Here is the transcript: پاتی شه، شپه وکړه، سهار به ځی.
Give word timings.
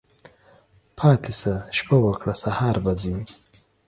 پاتی 0.97 1.33
شه، 1.39 1.53
شپه 1.77 1.97
وکړه، 2.03 2.33
سهار 2.43 2.75
به 2.83 2.93
ځی. 3.01 3.15